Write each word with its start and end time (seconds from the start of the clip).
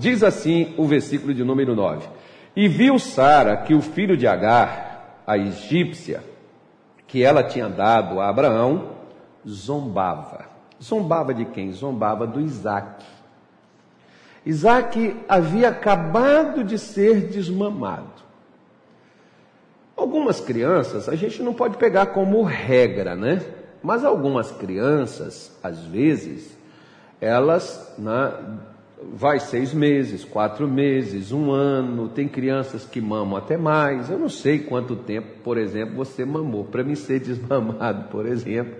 Diz 0.00 0.22
assim 0.22 0.72
o 0.78 0.86
versículo 0.86 1.34
de 1.34 1.44
número 1.44 1.76
9: 1.76 2.08
E 2.56 2.66
viu 2.66 2.98
Sara 2.98 3.54
que 3.58 3.74
o 3.74 3.82
filho 3.82 4.16
de 4.16 4.26
Agar, 4.26 5.22
a 5.26 5.36
egípcia, 5.36 6.24
que 7.06 7.22
ela 7.22 7.44
tinha 7.44 7.68
dado 7.68 8.18
a 8.18 8.30
Abraão, 8.30 8.92
zombava. 9.46 10.46
Zombava 10.82 11.34
de 11.34 11.44
quem? 11.44 11.70
Zombava 11.70 12.26
do 12.26 12.40
Isaac. 12.40 13.04
Isaac 14.46 15.16
havia 15.28 15.68
acabado 15.68 16.64
de 16.64 16.78
ser 16.78 17.26
desmamado. 17.26 18.22
Algumas 19.94 20.40
crianças 20.40 21.10
a 21.10 21.14
gente 21.14 21.42
não 21.42 21.52
pode 21.52 21.76
pegar 21.76 22.06
como 22.06 22.42
regra, 22.42 23.14
né? 23.14 23.42
Mas 23.82 24.02
algumas 24.02 24.50
crianças, 24.50 25.54
às 25.62 25.84
vezes, 25.84 26.56
elas 27.20 27.94
né, 27.98 28.32
vai 29.14 29.40
seis 29.40 29.72
meses, 29.72 30.24
quatro 30.24 30.68
meses, 30.68 31.32
um 31.32 31.50
ano. 31.50 32.08
Tem 32.08 32.28
crianças 32.28 32.84
que 32.84 33.00
mamam 33.00 33.36
até 33.36 33.56
mais. 33.56 34.10
Eu 34.10 34.18
não 34.18 34.28
sei 34.28 34.58
quanto 34.58 34.96
tempo, 34.96 35.28
por 35.42 35.56
exemplo, 35.56 35.94
você 35.96 36.24
mamou. 36.24 36.64
Para 36.64 36.84
me 36.84 36.96
ser 36.96 37.20
desmamado, 37.20 38.08
por 38.08 38.26
exemplo, 38.26 38.74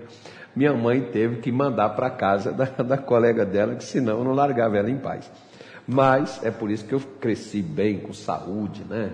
minha 0.55 0.73
mãe 0.73 1.01
teve 1.01 1.37
que 1.37 1.51
mandar 1.53 1.91
para 1.91 2.11
casa 2.11 2.53
da, 2.53 2.65
da 2.65 2.99
colega 2.99 3.45
dela, 3.45 3.75
que 3.75 3.85
senão 3.85 4.19
eu 4.19 4.25
não 4.25 4.33
largava 4.33 4.77
ela 4.77 4.91
em 4.91 4.99
paz. 4.99 5.31
Mas 5.87 6.41
é 6.45 6.51
por 6.51 6.71
isso 6.71 6.85
que 6.85 6.95
eu 6.95 7.01
cresci 7.21 7.63
bem, 7.63 7.99
com 7.99 8.13
saúde, 8.13 8.85
né? 8.89 9.11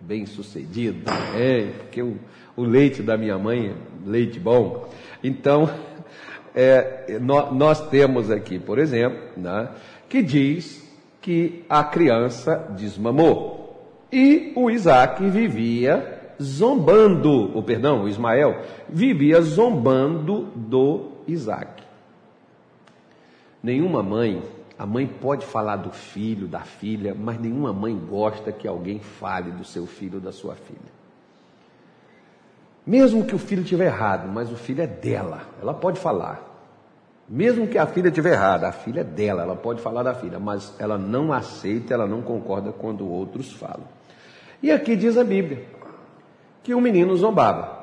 Bem 0.00 0.26
sucedido, 0.26 1.10
é, 1.34 1.72
porque 1.78 2.00
o, 2.00 2.16
o 2.56 2.62
leite 2.62 3.02
da 3.02 3.16
minha 3.16 3.36
mãe 3.36 3.68
é 3.68 4.08
leite 4.08 4.38
bom. 4.38 4.88
Então, 5.24 5.68
é, 6.54 7.18
nós, 7.20 7.52
nós, 7.52 7.88
temos 7.88 8.30
aqui, 8.30 8.58
por 8.58 8.78
exemplo, 8.78 9.18
né, 9.36 9.68
que 10.08 10.22
diz 10.22 10.86
que 11.20 11.64
a 11.68 11.84
criança 11.84 12.56
desmamou. 12.76 13.58
E 14.10 14.52
o 14.56 14.70
Isaac 14.70 15.22
vivia 15.28 16.32
zombando, 16.40 17.56
o 17.56 17.62
perdão, 17.62 18.04
o 18.04 18.08
Ismael 18.08 18.62
vivia 18.88 19.40
zombando 19.42 20.44
do 20.54 21.12
Isaac. 21.26 21.82
Nenhuma 23.62 24.02
mãe, 24.02 24.42
a 24.78 24.86
mãe 24.86 25.06
pode 25.06 25.44
falar 25.44 25.76
do 25.76 25.90
filho, 25.90 26.46
da 26.46 26.60
filha, 26.60 27.14
mas 27.14 27.38
nenhuma 27.40 27.72
mãe 27.72 27.96
gosta 27.98 28.52
que 28.52 28.68
alguém 28.68 29.00
fale 29.00 29.50
do 29.50 29.64
seu 29.64 29.86
filho 29.86 30.14
ou 30.16 30.20
da 30.20 30.32
sua 30.32 30.54
filha. 30.54 30.98
Mesmo 32.86 33.26
que 33.26 33.34
o 33.34 33.38
filho 33.38 33.62
estiver 33.62 33.86
errado, 33.86 34.32
mas 34.32 34.50
o 34.50 34.56
filho 34.56 34.80
é 34.80 34.86
dela, 34.86 35.42
ela 35.60 35.74
pode 35.74 36.00
falar. 36.00 36.57
Mesmo 37.28 37.66
que 37.68 37.76
a 37.76 37.86
filha 37.86 38.08
estiver 38.08 38.32
errada, 38.32 38.68
a 38.68 38.72
filha 38.72 39.00
é 39.00 39.04
dela, 39.04 39.42
ela 39.42 39.54
pode 39.54 39.82
falar 39.82 40.02
da 40.02 40.14
filha, 40.14 40.38
mas 40.38 40.74
ela 40.78 40.96
não 40.96 41.32
aceita, 41.32 41.92
ela 41.92 42.06
não 42.06 42.22
concorda 42.22 42.72
quando 42.72 43.06
outros 43.06 43.52
falam. 43.52 43.84
E 44.62 44.72
aqui 44.72 44.96
diz 44.96 45.18
a 45.18 45.24
Bíblia 45.24 45.62
que 46.62 46.74
o 46.74 46.80
menino 46.80 47.14
zombava. 47.16 47.78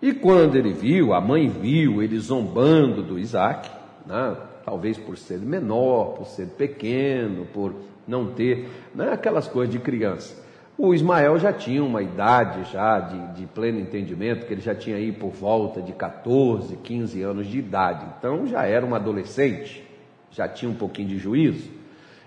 E 0.00 0.12
quando 0.12 0.56
ele 0.56 0.72
viu, 0.72 1.12
a 1.12 1.20
mãe 1.20 1.48
viu 1.48 2.02
ele 2.02 2.18
zombando 2.20 3.02
do 3.02 3.18
Isaac, 3.18 3.68
né? 4.06 4.36
talvez 4.64 4.96
por 4.96 5.18
ser 5.18 5.38
menor, 5.38 6.14
por 6.14 6.26
ser 6.26 6.46
pequeno, 6.46 7.46
por 7.46 7.74
não 8.06 8.32
ter 8.32 8.68
né? 8.94 9.10
aquelas 9.12 9.48
coisas 9.48 9.72
de 9.72 9.80
criança. 9.80 10.47
O 10.78 10.94
Ismael 10.94 11.36
já 11.40 11.52
tinha 11.52 11.82
uma 11.82 12.00
idade 12.00 12.70
já 12.70 13.00
de, 13.00 13.40
de, 13.40 13.46
pleno 13.46 13.80
entendimento, 13.80 14.46
que 14.46 14.54
ele 14.54 14.60
já 14.60 14.76
tinha 14.76 14.94
aí 14.94 15.10
por 15.10 15.30
volta 15.30 15.82
de 15.82 15.92
14, 15.92 16.76
15 16.76 17.20
anos 17.20 17.48
de 17.48 17.58
idade. 17.58 18.06
Então 18.16 18.46
já 18.46 18.64
era 18.64 18.86
um 18.86 18.94
adolescente, 18.94 19.84
já 20.30 20.46
tinha 20.46 20.70
um 20.70 20.74
pouquinho 20.74 21.08
de 21.08 21.18
juízo. 21.18 21.68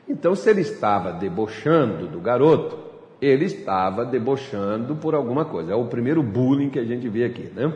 Então, 0.06 0.36
se 0.36 0.50
ele 0.50 0.60
estava 0.60 1.14
debochando 1.14 2.08
do 2.08 2.20
garoto, 2.20 2.78
ele 3.22 3.46
estava 3.46 4.04
debochando 4.04 4.98
por 4.98 5.16
alguma 5.16 5.46
coisa. 5.46 5.72
É 5.72 5.76
o 5.76 5.86
primeiro 5.86 6.22
bullying 6.22 6.70
que 6.70 6.80
a 6.80 6.84
gente 6.84 7.08
vê 7.08 7.24
aqui, 7.24 7.50
né? 7.56 7.72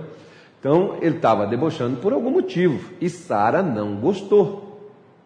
Então, 0.59 0.97
ele 1.01 1.15
estava 1.15 1.47
debochando 1.47 1.97
por 1.97 2.11
algum 2.11 2.31
motivo. 2.31 2.91
E 2.99 3.09
Sara 3.09 3.63
não 3.63 3.95
gostou. 3.95 4.81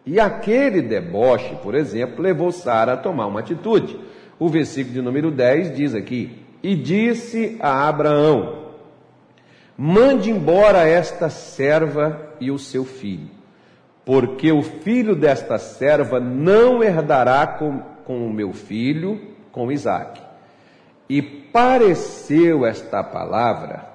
E 0.06 0.20
aquele 0.20 0.82
deboche, 0.82 1.56
por 1.60 1.74
exemplo, 1.74 2.22
levou 2.22 2.52
Sara 2.52 2.92
a 2.92 2.96
tomar 2.96 3.26
uma 3.26 3.40
atitude. 3.40 3.98
O 4.40 4.48
versículo 4.48 4.94
de 4.94 5.02
número 5.02 5.30
10 5.30 5.76
diz 5.76 5.94
aqui: 5.94 6.42
E 6.62 6.74
disse 6.74 7.58
a 7.60 7.86
Abraão: 7.86 8.70
Mande 9.76 10.30
embora 10.30 10.88
esta 10.88 11.28
serva 11.28 12.34
e 12.40 12.50
o 12.50 12.58
seu 12.58 12.86
filho, 12.86 13.28
porque 14.02 14.50
o 14.50 14.62
filho 14.62 15.14
desta 15.14 15.58
serva 15.58 16.18
não 16.18 16.82
herdará 16.82 17.46
com, 17.46 17.80
com 18.06 18.26
o 18.26 18.32
meu 18.32 18.54
filho, 18.54 19.20
com 19.52 19.70
Isaac. 19.70 20.18
E 21.06 21.20
pareceu 21.20 22.64
esta 22.64 23.04
palavra 23.04 23.90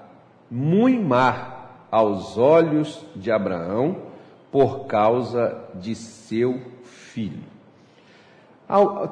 muito 0.51 1.01
má 1.01 1.69
aos 1.89 2.37
olhos 2.37 3.03
de 3.15 3.31
Abraão 3.31 3.97
por 4.51 4.85
causa 4.85 5.57
de 5.73 5.95
seu 5.95 6.61
filho. 6.83 7.54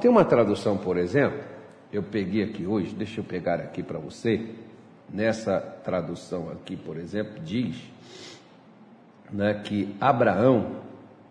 Tem 0.02 0.10
uma 0.10 0.26
tradução, 0.26 0.78
por 0.78 0.98
exemplo, 0.98 1.40
eu 1.92 2.02
peguei 2.02 2.44
aqui 2.44 2.66
hoje, 2.66 2.96
deixa 2.96 3.20
eu 3.20 3.24
pegar 3.24 3.56
aqui 3.56 3.84
para 3.84 4.00
você. 4.00 4.50
Nessa 5.10 5.60
tradução 5.60 6.50
aqui, 6.50 6.76
por 6.76 6.98
exemplo, 6.98 7.40
diz 7.44 7.76
né, 9.32 9.62
que 9.64 9.96
Abraão 10.02 10.78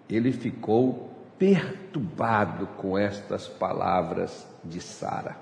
ele 0.09 0.31
ficou 0.31 1.11
perturbado 1.39 2.67
com 2.77 2.97
estas 2.97 3.49
palavras 3.49 4.47
de 4.63 4.81
Sara. 4.81 5.37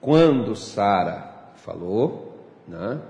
Quando 0.00 0.56
Sara 0.56 1.52
falou 1.56 2.46
né, 2.66 3.00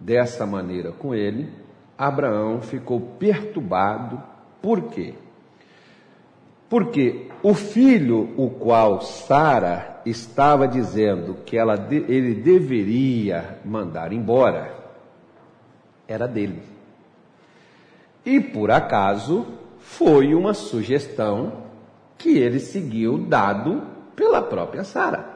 dessa 0.00 0.44
maneira 0.44 0.90
com 0.90 1.14
ele, 1.14 1.52
Abraão 1.96 2.60
ficou 2.60 3.00
perturbado. 3.00 4.20
Por 4.60 4.90
quê? 4.90 5.14
Porque 6.68 7.28
o 7.42 7.54
filho, 7.54 8.32
o 8.36 8.50
qual 8.50 9.00
Sara 9.02 10.00
estava 10.06 10.66
dizendo 10.66 11.38
que 11.44 11.56
ela, 11.56 11.74
ele 11.90 12.34
deveria 12.34 13.58
mandar 13.64 14.12
embora, 14.12 14.74
era 16.08 16.26
dele. 16.26 16.62
E 18.24 18.40
por 18.40 18.70
acaso 18.70 19.46
foi 19.78 20.34
uma 20.34 20.54
sugestão 20.54 21.64
que 22.16 22.38
ele 22.38 22.58
seguiu 22.58 23.18
dado 23.18 23.82
pela 24.16 24.40
própria 24.40 24.84
Sara. 24.84 25.34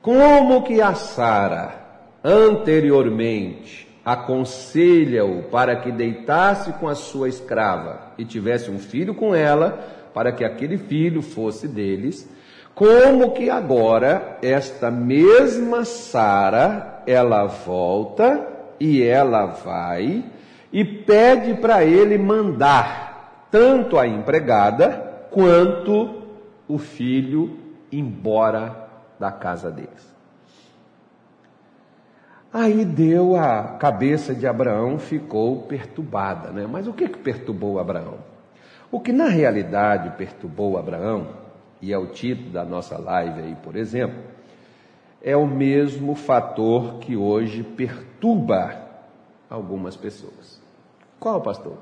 Como 0.00 0.62
que 0.64 0.80
a 0.80 0.94
Sara 0.94 1.80
anteriormente 2.24 3.88
aconselha-o 4.04 5.44
para 5.44 5.76
que 5.76 5.92
deitasse 5.92 6.72
com 6.74 6.88
a 6.88 6.94
sua 6.94 7.28
escrava 7.28 8.12
e 8.18 8.24
tivesse 8.24 8.70
um 8.70 8.78
filho 8.78 9.14
com 9.14 9.34
ela, 9.34 9.78
para 10.12 10.32
que 10.32 10.44
aquele 10.44 10.76
filho 10.76 11.22
fosse 11.22 11.68
deles, 11.68 12.28
como 12.74 13.32
que 13.32 13.48
agora 13.48 14.38
esta 14.42 14.90
mesma 14.90 15.84
Sara, 15.84 17.02
ela 17.06 17.46
volta 17.46 18.48
e 18.80 19.02
ela 19.02 19.46
vai 19.46 20.24
e 20.72 20.84
pede 20.84 21.54
para 21.54 21.84
ele 21.84 22.16
mandar 22.18 23.46
tanto 23.50 23.98
a 23.98 24.06
empregada 24.06 25.26
quanto 25.30 26.22
o 26.66 26.78
filho 26.78 27.58
embora 27.90 28.88
da 29.20 29.30
casa 29.30 29.70
deles. 29.70 30.11
Aí 32.52 32.84
deu 32.84 33.34
a 33.34 33.62
cabeça 33.78 34.34
de 34.34 34.46
Abraão, 34.46 34.98
ficou 34.98 35.62
perturbada, 35.62 36.50
né? 36.50 36.66
Mas 36.70 36.86
o 36.86 36.92
que, 36.92 37.08
que 37.08 37.18
perturbou 37.18 37.78
Abraão? 37.78 38.18
O 38.90 39.00
que 39.00 39.10
na 39.10 39.26
realidade 39.26 40.10
perturbou 40.18 40.76
Abraão, 40.76 41.28
e 41.80 41.94
é 41.94 41.98
o 41.98 42.08
título 42.08 42.50
da 42.50 42.62
nossa 42.62 42.98
live 42.98 43.40
aí, 43.40 43.56
por 43.62 43.74
exemplo, 43.74 44.22
é 45.22 45.34
o 45.34 45.46
mesmo 45.46 46.14
fator 46.14 46.98
que 46.98 47.16
hoje 47.16 47.62
perturba 47.62 48.76
algumas 49.48 49.96
pessoas. 49.96 50.60
Qual, 51.18 51.40
pastor? 51.40 51.78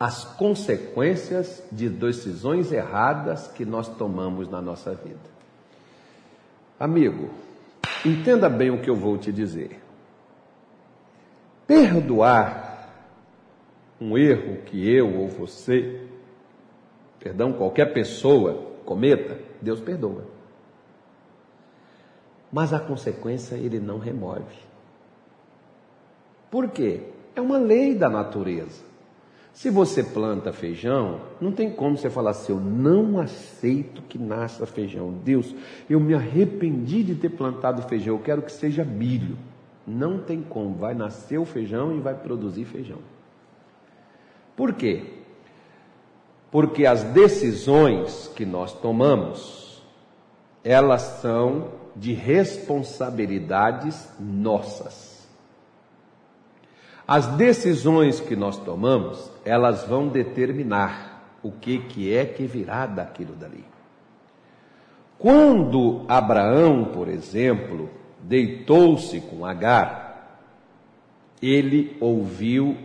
As 0.00 0.24
consequências 0.24 1.62
de 1.70 1.88
decisões 1.88 2.72
erradas 2.72 3.46
que 3.46 3.64
nós 3.64 3.86
tomamos 3.86 4.48
na 4.48 4.60
nossa 4.60 4.92
vida. 4.94 5.34
Amigo, 6.80 7.30
Entenda 8.04 8.50
bem 8.50 8.70
o 8.70 8.80
que 8.80 8.90
eu 8.90 8.94
vou 8.94 9.16
te 9.16 9.32
dizer. 9.32 9.80
Perdoar 11.66 12.92
um 13.98 14.18
erro 14.18 14.58
que 14.66 14.88
eu 14.92 15.18
ou 15.18 15.28
você, 15.28 16.06
perdão, 17.18 17.54
qualquer 17.54 17.94
pessoa 17.94 18.74
cometa, 18.84 19.40
Deus 19.62 19.80
perdoa. 19.80 20.26
Mas 22.52 22.74
a 22.74 22.78
consequência 22.78 23.56
ele 23.56 23.80
não 23.80 23.98
remove. 23.98 24.54
Por 26.50 26.70
quê? 26.70 27.08
É 27.34 27.40
uma 27.40 27.58
lei 27.58 27.94
da 27.94 28.08
natureza. 28.08 28.84
Se 29.54 29.70
você 29.70 30.02
planta 30.02 30.52
feijão, 30.52 31.20
não 31.40 31.52
tem 31.52 31.70
como 31.70 31.96
você 31.96 32.10
falar 32.10 32.32
assim: 32.32 32.52
eu 32.52 32.60
não 32.60 33.20
aceito 33.20 34.02
que 34.02 34.18
nasça 34.18 34.66
feijão. 34.66 35.12
Deus, 35.24 35.54
eu 35.88 36.00
me 36.00 36.12
arrependi 36.12 37.04
de 37.04 37.14
ter 37.14 37.30
plantado 37.30 37.80
feijão, 37.82 38.16
eu 38.16 38.22
quero 38.22 38.42
que 38.42 38.50
seja 38.50 38.84
milho. 38.84 39.38
Não 39.86 40.18
tem 40.18 40.42
como, 40.42 40.74
vai 40.74 40.92
nascer 40.92 41.38
o 41.38 41.44
feijão 41.44 41.96
e 41.96 42.00
vai 42.00 42.14
produzir 42.14 42.64
feijão. 42.64 42.98
Por 44.56 44.72
quê? 44.72 45.04
Porque 46.50 46.84
as 46.84 47.04
decisões 47.04 48.28
que 48.34 48.44
nós 48.44 48.72
tomamos, 48.72 49.82
elas 50.64 51.02
são 51.20 51.68
de 51.94 52.12
responsabilidades 52.12 54.08
nossas. 54.18 55.13
As 57.06 57.26
decisões 57.26 58.18
que 58.18 58.34
nós 58.34 58.56
tomamos, 58.56 59.30
elas 59.44 59.84
vão 59.84 60.08
determinar 60.08 61.36
o 61.42 61.52
que, 61.52 61.78
que 61.78 62.14
é 62.14 62.24
que 62.24 62.46
virá 62.46 62.86
daquilo 62.86 63.34
dali. 63.34 63.64
Quando 65.18 66.04
Abraão, 66.08 66.86
por 66.86 67.08
exemplo, 67.08 67.90
deitou-se 68.20 69.20
com 69.20 69.44
Agar, 69.44 70.40
ele 71.42 71.96
ouviu 72.00 72.76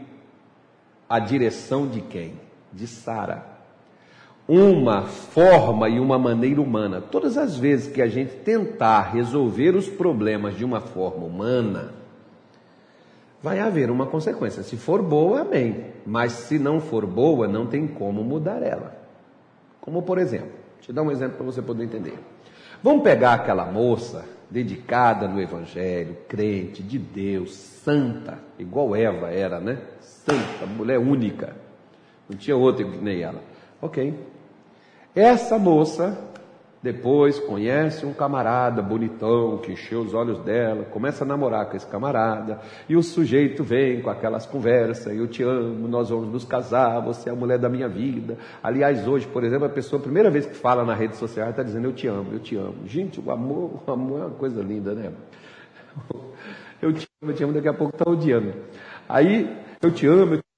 a 1.07 1.17
direção 1.19 1.87
de 1.87 2.01
quem? 2.01 2.33
De 2.73 2.85
Sara. 2.87 3.45
Uma 4.47 5.03
forma 5.03 5.87
e 5.87 5.99
uma 5.99 6.19
maneira 6.19 6.61
humana. 6.61 6.99
Todas 6.99 7.37
as 7.37 7.57
vezes 7.57 7.91
que 7.91 8.01
a 8.01 8.07
gente 8.07 8.35
tentar 8.37 9.11
resolver 9.13 9.75
os 9.75 9.87
problemas 9.87 10.57
de 10.57 10.65
uma 10.65 10.81
forma 10.81 11.25
humana, 11.25 11.93
vai 13.41 13.59
haver 13.59 13.89
uma 13.89 14.05
consequência. 14.05 14.63
Se 14.63 14.77
for 14.77 15.01
boa, 15.01 15.41
amém. 15.41 15.85
Mas 16.05 16.33
se 16.33 16.59
não 16.59 16.79
for 16.79 17.05
boa, 17.05 17.47
não 17.47 17.65
tem 17.65 17.87
como 17.87 18.23
mudar 18.23 18.61
ela. 18.61 18.97
Como 19.79 20.01
por 20.01 20.17
exemplo, 20.17 20.51
te 20.81 20.91
dar 20.91 21.03
um 21.03 21.11
exemplo 21.11 21.37
para 21.37 21.45
você 21.45 21.61
poder 21.61 21.83
entender. 21.83 22.17
Vamos 22.83 23.03
pegar 23.03 23.33
aquela 23.33 23.65
moça 23.65 24.25
dedicada 24.49 25.27
no 25.27 25.39
Evangelho, 25.39 26.17
crente 26.27 26.81
de 26.81 26.97
Deus, 26.97 27.53
santa, 27.53 28.39
igual 28.57 28.95
Eva 28.95 29.29
era, 29.29 29.59
né? 29.59 29.79
Santa, 30.01 30.65
mulher 30.65 30.97
única. 30.97 31.55
Não 32.27 32.37
tinha 32.37 32.55
outra 32.55 32.83
que 32.83 32.97
nem 32.97 33.21
ela. 33.21 33.41
Ok. 33.81 34.13
Essa 35.15 35.57
moça 35.57 36.28
depois 36.81 37.39
conhece 37.39 38.05
um 38.05 38.13
camarada 38.13 38.81
bonitão 38.81 39.57
que 39.57 39.73
encheu 39.73 40.01
os 40.01 40.13
olhos 40.13 40.39
dela, 40.39 40.85
começa 40.85 41.23
a 41.23 41.27
namorar 41.27 41.65
com 41.65 41.75
esse 41.75 41.85
camarada, 41.85 42.59
e 42.87 42.95
o 42.95 43.03
sujeito 43.03 43.63
vem 43.63 44.01
com 44.01 44.09
aquelas 44.09 44.45
conversas, 44.45 45.13
eu 45.13 45.27
te 45.27 45.43
amo, 45.43 45.87
nós 45.87 46.09
vamos 46.09 46.29
nos 46.29 46.45
casar, 46.45 47.01
você 47.01 47.29
é 47.29 47.33
a 47.33 47.35
mulher 47.35 47.59
da 47.59 47.67
minha 47.67 47.87
vida. 47.87 48.37
Aliás, 48.63 49.07
hoje, 49.07 49.27
por 49.27 49.43
exemplo, 49.43 49.65
a 49.65 49.69
pessoa, 49.69 49.99
a 49.99 50.03
primeira 50.03 50.29
vez 50.29 50.45
que 50.45 50.55
fala 50.55 50.85
na 50.85 50.93
rede 50.93 51.17
social, 51.17 51.49
está 51.49 51.63
dizendo 51.63 51.85
eu 51.85 51.93
te 51.93 52.07
amo, 52.07 52.31
eu 52.31 52.39
te 52.39 52.55
amo. 52.55 52.85
Gente, 52.85 53.19
o 53.19 53.31
amor, 53.31 53.81
o 53.85 53.91
amor 53.91 54.21
é 54.21 54.25
uma 54.25 54.35
coisa 54.35 54.61
linda, 54.61 54.93
né? 54.93 55.11
Eu 56.81 56.93
te 56.93 57.05
amo, 57.21 57.31
eu 57.33 57.35
te 57.35 57.43
amo, 57.43 57.51
daqui 57.51 57.67
a 57.67 57.73
pouco 57.73 57.93
está 57.93 58.09
odiando. 58.09 58.53
Aí, 59.09 59.53
eu 59.81 59.91
te 59.91 60.07
amo, 60.07 60.35
eu 60.35 60.37
te 60.37 60.48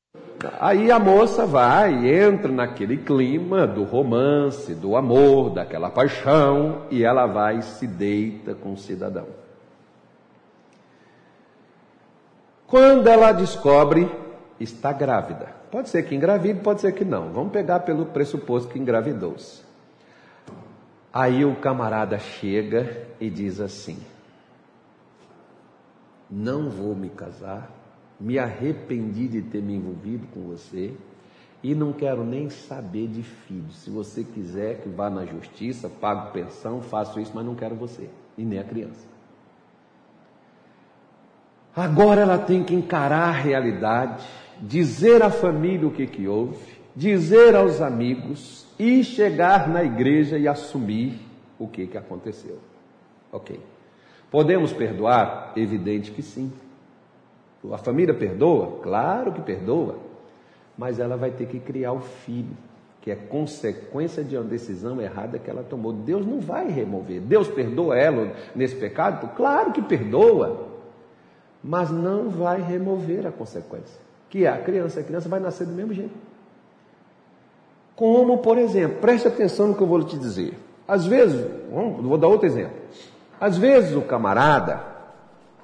Aí 0.60 0.92
a 0.92 1.00
moça 1.00 1.46
vai, 1.46 2.08
entra 2.08 2.52
naquele 2.52 2.98
clima 2.98 3.68
do 3.68 3.84
romance, 3.84 4.74
do 4.74 4.96
amor, 4.96 5.50
daquela 5.52 5.90
paixão, 5.90 6.84
e 6.90 7.04
ela 7.04 7.26
vai 7.28 7.58
e 7.58 7.64
se 7.64 7.86
deita 7.86 8.56
com 8.56 8.74
o 8.74 8.78
cidadão. 8.78 9.28
Quando 12.66 13.08
ela 13.08 13.32
descobre, 13.32 14.10
está 14.60 14.94
grávida. 14.94 15.50
Pode 15.70 15.90
ser 15.90 16.04
que 16.04 16.16
engravide, 16.16 16.60
pode 16.62 16.82
ser 16.82 16.94
que 16.94 17.04
não. 17.04 17.32
Vamos 17.32 17.52
pegar 17.52 17.82
pelo 17.82 18.06
pressuposto 18.06 18.70
que 18.70 18.80
engravidou-se. 18.80 19.62
Aí 21.14 21.44
o 21.44 21.56
camarada 21.56 22.18
chega 22.18 23.06
e 23.20 23.30
diz 23.30 23.60
assim: 23.60 24.00
Não 26.30 26.70
vou 26.70 26.96
me 26.96 27.10
casar 27.10 27.81
me 28.22 28.38
arrependi 28.38 29.28
de 29.28 29.42
ter 29.42 29.62
me 29.62 29.76
envolvido 29.76 30.28
com 30.28 30.42
você 30.42 30.94
e 31.64 31.74
não 31.74 31.92
quero 31.92 32.24
nem 32.24 32.50
saber 32.50 33.08
de 33.08 33.24
filhos. 33.24 33.78
Se 33.78 33.90
você 33.90 34.24
quiser 34.24 34.82
que 34.82 34.90
vá 34.90 35.10
na 35.10 35.26
justiça, 35.26 35.90
pago 35.90 36.32
pensão, 36.32 36.82
faço 36.82 37.20
isso, 37.20 37.32
mas 37.34 37.46
não 37.46 37.56
quero 37.56 37.76
você 37.76 38.08
e 38.38 38.44
nem 38.44 38.60
a 38.60 38.64
criança. 38.64 39.10
Agora 41.76 42.22
ela 42.22 42.38
tem 42.38 42.64
que 42.64 42.76
encarar 42.76 43.30
a 43.30 43.32
realidade, 43.32 44.24
dizer 44.62 45.24
à 45.24 45.30
família 45.30 45.88
o 45.88 45.92
que, 45.92 46.06
que 46.06 46.28
houve, 46.28 46.60
dizer 46.96 47.56
aos 47.56 47.82
amigos 47.82 48.68
e 48.78 49.04
chegar 49.04 49.70
na 49.70 49.84
igreja 49.84 50.38
e 50.38 50.48
assumir 50.48 51.20
o 51.58 51.68
que, 51.68 51.88
que 51.88 51.98
aconteceu. 51.98 52.60
Ok. 53.32 53.60
Podemos 54.30 54.74
perdoar? 54.74 55.54
Evidente 55.56 56.12
que 56.12 56.22
sim. 56.22 56.52
A 57.70 57.78
família 57.78 58.14
perdoa? 58.14 58.80
Claro 58.82 59.32
que 59.32 59.42
perdoa. 59.42 59.98
Mas 60.78 61.00
ela 61.00 61.16
vai 61.16 61.30
ter 61.32 61.46
que 61.46 61.60
criar 61.60 61.92
o 61.92 62.00
filho, 62.00 62.58
que 63.02 63.12
é 63.12 63.16
consequência 63.16 64.24
de 64.24 64.36
uma 64.36 64.44
decisão 64.44 65.00
errada 65.00 65.38
que 65.38 65.50
ela 65.50 65.64
tomou. 65.64 65.94
Deus 65.94 66.26
não 66.26 66.40
vai 66.40 66.68
remover. 66.68 67.22
Deus 67.22 67.48
perdoa 67.48 67.98
ela 67.98 68.34
nesse 68.56 68.76
pecado? 68.76 69.36
Claro 69.36 69.72
que 69.72 69.82
perdoa. 69.82 70.70
Mas 71.64 71.92
não 71.92 72.30
vai 72.30 72.60
remover 72.62 73.28
a 73.28 73.32
consequência. 73.32 74.00
Que 74.30 74.46
é 74.46 74.50
a 74.50 74.58
criança. 74.58 75.00
A 75.00 75.04
criança 75.04 75.30
vai 75.30 75.40
nascer 75.40 75.68
do 75.68 75.74
mesmo 75.74 75.94
jeito. 75.94 76.16
Como, 77.96 78.40
por 78.40 78.58
exemplo, 78.58 78.98
preste 79.00 79.28
atenção 79.28 79.68
no 79.68 79.76
que 79.76 79.82
eu 79.82 79.88
vou 79.88 80.04
te 80.04 80.18
dizer. 80.18 80.58
Às 80.88 81.06
vezes, 81.06 81.46
vou 81.70 82.18
dar 82.18 82.28
outro 82.28 82.48
exemplo. 82.48 82.76
Às 83.40 83.58
vezes 83.58 83.96
o 83.96 84.02
camarada 84.02 84.91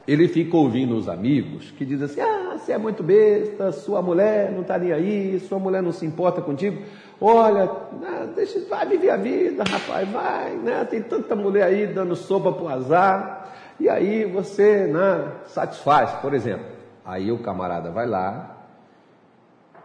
ele 0.08 0.28
fica 0.30 0.56
ouvindo 0.56 0.96
os 0.96 1.10
amigos 1.10 1.70
que 1.72 1.86
dizem 1.86 2.06
assim: 2.06 2.22
ah, 2.22 2.58
você 2.58 2.72
é 2.72 2.78
muito 2.78 3.04
besta, 3.04 3.72
sua 3.74 4.02
mulher 4.02 4.52
não 4.54 4.62
está 4.62 4.78
nem 4.78 4.94
aí, 4.94 5.40
sua 5.42 5.60
mulher 5.60 5.84
não 5.84 5.92
se 5.92 6.06
importa 6.06 6.42
contigo. 6.42 6.82
Olha, 7.20 7.70
ah, 8.04 8.28
deixa, 8.34 8.60
vai 8.70 8.86
viver 8.88 9.10
a 9.10 9.18
vida, 9.18 9.64
rapaz, 9.64 10.08
vai, 10.10 10.56
né? 10.56 10.86
Tem 10.86 11.02
tanta 11.02 11.36
mulher 11.36 11.64
aí 11.64 11.88
dando 11.88 12.16
sopa 12.16 12.54
para 12.54 12.64
o 12.64 12.70
azar, 12.70 13.54
e 13.80 13.90
aí 13.90 14.24
você 14.24 14.88
né, 14.88 15.34
satisfaz, 15.48 16.12
por 16.22 16.34
exemplo. 16.34 16.78
Aí 17.04 17.32
o 17.32 17.40
camarada 17.40 17.92
vai 17.92 18.08
lá, 18.08 18.66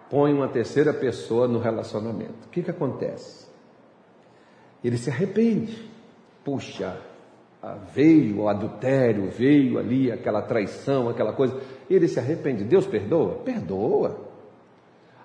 põe 0.08 0.32
uma 0.32 0.48
terceira 0.48 0.92
pessoa 0.92 1.48
no 1.48 1.58
relacionamento. 1.58 2.46
O 2.46 2.48
que, 2.48 2.62
que 2.62 2.70
acontece? 2.70 3.46
Ele 4.84 4.98
se 4.98 5.10
arrepende. 5.10 5.90
Puxa, 6.44 6.96
veio 7.94 8.40
o 8.40 8.48
adultério, 8.48 9.30
veio 9.30 9.78
ali 9.78 10.10
aquela 10.10 10.42
traição, 10.42 11.08
aquela 11.08 11.32
coisa, 11.32 11.56
ele 11.88 12.08
se 12.08 12.18
arrepende. 12.18 12.64
Deus 12.64 12.86
perdoa? 12.86 13.36
Perdoa. 13.44 14.32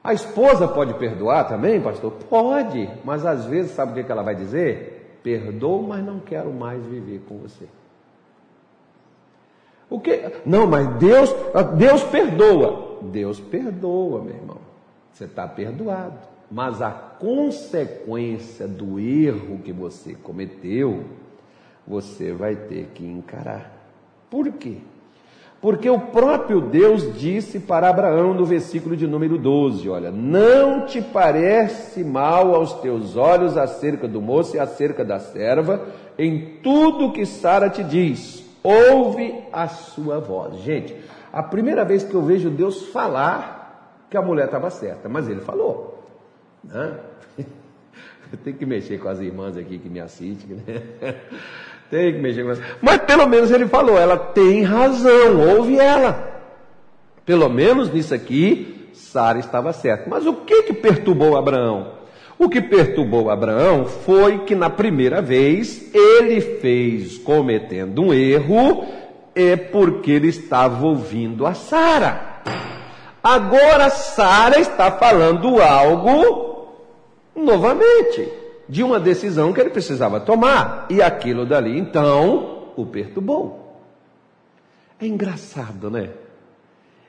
A 0.03 0.13
esposa 0.13 0.67
pode 0.67 0.93
perdoar 0.93 1.45
também, 1.45 1.81
pastor? 1.81 2.11
Pode, 2.29 2.89
mas 3.03 3.25
às 3.25 3.45
vezes 3.45 3.71
sabe 3.71 3.99
o 3.99 4.05
que 4.05 4.11
ela 4.11 4.23
vai 4.23 4.35
dizer? 4.35 5.19
Perdoa, 5.23 5.87
mas 5.87 6.05
não 6.05 6.19
quero 6.19 6.53
mais 6.53 6.85
viver 6.85 7.21
com 7.27 7.39
você. 7.39 7.65
O 9.89 9.99
que? 9.99 10.31
Não, 10.45 10.67
mas 10.67 10.87
Deus, 10.97 11.33
ah, 11.53 11.63
Deus 11.63 12.03
perdoa. 12.03 12.99
Deus 13.01 13.39
perdoa, 13.39 14.21
meu 14.21 14.35
irmão. 14.35 14.57
Você 15.11 15.25
está 15.25 15.47
perdoado. 15.47 16.19
Mas 16.49 16.81
a 16.81 16.91
consequência 16.91 18.67
do 18.67 18.99
erro 18.99 19.59
que 19.59 19.73
você 19.73 20.13
cometeu 20.13 21.03
você 21.87 22.33
vai 22.33 22.55
ter 22.55 22.89
que 22.93 23.05
encarar. 23.05 23.71
Por 24.29 24.51
quê? 24.51 24.77
Porque 25.59 25.89
o 25.89 25.99
próprio 25.99 26.61
Deus 26.61 27.17
disse 27.17 27.59
para 27.59 27.89
Abraão 27.89 28.33
no 28.33 28.45
versículo 28.45 28.95
de 28.95 29.07
número 29.07 29.37
12: 29.37 29.89
Olha, 29.89 30.11
não 30.11 30.85
te 30.85 31.01
parece 31.01 32.03
mal 32.03 32.53
aos 32.53 32.73
teus 32.73 33.15
olhos 33.15 33.57
acerca 33.57 34.07
do 34.07 34.21
moço 34.21 34.55
e 34.55 34.59
acerca 34.59 35.03
da 35.03 35.19
serva, 35.19 35.85
em 36.17 36.59
tudo 36.61 37.11
que 37.11 37.25
Sara 37.25 37.69
te 37.69 37.83
diz, 37.83 38.45
ouve 38.61 39.33
a 39.51 39.67
sua 39.67 40.19
voz. 40.19 40.57
Gente, 40.57 40.95
a 41.33 41.41
primeira 41.41 41.83
vez 41.83 42.03
que 42.03 42.13
eu 42.13 42.21
vejo 42.21 42.49
Deus 42.49 42.87
falar 42.87 44.05
que 44.09 44.17
a 44.17 44.21
mulher 44.21 44.45
estava 44.45 44.69
certa, 44.69 45.09
mas 45.09 45.27
ele 45.27 45.41
falou. 45.41 46.03
Né? 46.63 46.99
Tem 48.43 48.53
que 48.53 48.65
mexer 48.65 48.99
com 48.99 49.09
as 49.09 49.19
irmãs 49.19 49.57
aqui 49.57 49.79
que 49.79 49.89
me 49.89 49.99
assistem, 49.99 50.57
né? 50.57 51.15
Tem 51.89 52.13
que 52.13 52.19
mexer 52.19 52.43
com 52.43 52.51
ela. 52.51 52.61
Mas 52.81 52.97
pelo 52.99 53.27
menos 53.27 53.51
ele 53.51 53.67
falou, 53.67 53.97
ela 53.97 54.17
tem 54.17 54.63
razão, 54.63 55.57
ouve 55.57 55.79
ela. 55.79 56.41
Pelo 57.25 57.49
menos 57.49 57.91
nisso 57.91 58.13
aqui, 58.13 58.89
Sara 58.93 59.39
estava 59.39 59.71
certa. 59.73 60.09
Mas 60.09 60.25
o 60.25 60.33
que 60.33 60.63
que 60.63 60.73
perturbou 60.73 61.37
Abraão? 61.37 61.93
O 62.37 62.49
que 62.49 62.61
perturbou 62.61 63.29
Abraão 63.29 63.85
foi 63.85 64.39
que 64.39 64.53
na 64.53 64.69
primeira 64.69 65.21
vez 65.21 65.93
ele 65.93 66.39
fez 66.39 67.17
cometendo 67.17 68.03
um 68.03 68.13
erro, 68.13 68.85
é 69.33 69.55
porque 69.55 70.11
ele 70.11 70.27
estava 70.27 70.85
ouvindo 70.85 71.45
a 71.47 71.53
Sara. 71.53 72.41
Agora 73.23 73.89
Sara 73.89 74.59
está 74.59 74.91
falando 74.91 75.61
algo 75.61 76.67
novamente 77.35 78.46
de 78.67 78.83
uma 78.83 78.99
decisão 78.99 79.53
que 79.53 79.61
ele 79.61 79.69
precisava 79.69 80.19
tomar 80.19 80.87
e 80.89 81.01
aquilo 81.01 81.45
dali 81.45 81.77
então 81.77 82.71
o 82.75 82.85
perturbou. 82.85 83.81
É 84.99 85.05
engraçado, 85.05 85.89
né? 85.89 86.11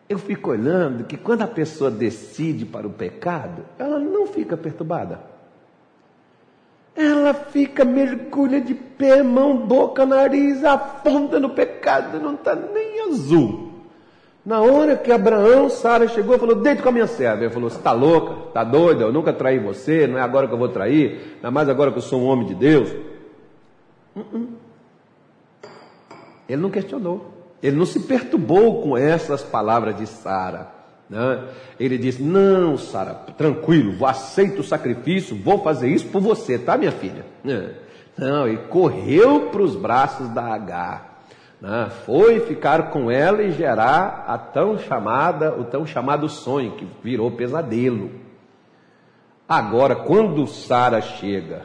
Eu 0.08 0.18
fico 0.18 0.50
olhando 0.50 1.04
que 1.04 1.16
quando 1.16 1.42
a 1.42 1.46
pessoa 1.46 1.90
decide 1.90 2.64
para 2.64 2.86
o 2.86 2.90
pecado, 2.90 3.64
ela 3.78 3.98
não 3.98 4.26
fica 4.26 4.56
perturbada. 4.56 5.20
Ela 6.96 7.32
fica, 7.34 7.84
mergulha 7.84 8.60
de 8.60 8.74
pé, 8.74 9.22
mão, 9.22 9.56
boca, 9.56 10.04
nariz, 10.04 10.64
afunda 10.64 11.38
no 11.38 11.50
pecado, 11.50 12.18
não 12.18 12.34
está 12.34 12.54
nem 12.54 13.08
azul. 13.08 13.67
Na 14.48 14.62
hora 14.62 14.96
que 14.96 15.12
Abraão, 15.12 15.68
Sara 15.68 16.08
chegou 16.08 16.34
e 16.34 16.38
falou: 16.38 16.54
Deite 16.54 16.80
com 16.80 16.88
a 16.88 16.92
minha 16.92 17.06
serva. 17.06 17.44
Ele 17.44 17.52
falou: 17.52 17.68
Você 17.68 17.76
está 17.76 17.92
louca? 17.92 18.48
Está 18.48 18.64
doida? 18.64 19.04
Eu 19.04 19.12
nunca 19.12 19.30
traí 19.30 19.58
você, 19.58 20.06
não 20.06 20.16
é 20.16 20.22
agora 20.22 20.48
que 20.48 20.54
eu 20.54 20.58
vou 20.58 20.70
trair, 20.70 21.34
ainda 21.36 21.50
mais 21.50 21.68
agora 21.68 21.92
que 21.92 21.98
eu 21.98 22.02
sou 22.02 22.22
um 22.22 22.24
homem 22.24 22.46
de 22.46 22.54
Deus. 22.54 22.88
Uh 24.16 24.20
-uh. 24.20 24.46
Ele 26.48 26.62
não 26.62 26.70
questionou. 26.70 27.26
Ele 27.62 27.76
não 27.76 27.84
se 27.84 28.00
perturbou 28.00 28.80
com 28.80 28.96
essas 28.96 29.42
palavras 29.42 29.94
de 29.98 30.06
Sara. 30.06 30.68
Né? 31.10 31.44
Ele 31.78 31.98
disse: 31.98 32.22
Não, 32.22 32.78
Sara, 32.78 33.12
tranquilo, 33.36 34.02
aceito 34.06 34.60
o 34.60 34.64
sacrifício, 34.64 35.36
vou 35.36 35.62
fazer 35.62 35.90
isso 35.90 36.06
por 36.06 36.22
você, 36.22 36.58
tá, 36.58 36.78
minha 36.78 36.92
filha? 36.92 37.26
É. 37.44 37.68
Não, 38.16 38.48
ele 38.48 38.56
correu 38.70 39.50
para 39.50 39.60
os 39.60 39.76
braços 39.76 40.26
da 40.30 40.54
Agar. 40.54 41.07
Né? 41.60 41.90
Foi 42.04 42.40
ficar 42.40 42.90
com 42.90 43.10
ela 43.10 43.42
e 43.42 43.52
gerar 43.52 44.24
a 44.26 44.38
tão 44.38 44.78
chamada, 44.78 45.52
o 45.54 45.64
tão 45.64 45.86
chamado 45.86 46.28
sonho, 46.28 46.72
que 46.72 46.86
virou 47.02 47.30
pesadelo. 47.30 48.10
Agora, 49.48 49.96
quando 49.96 50.46
Sara 50.46 51.00
chega 51.00 51.62